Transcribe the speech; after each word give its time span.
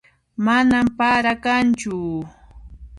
Manan 0.45 0.87
para 0.97 1.33
kanchu 1.43 1.95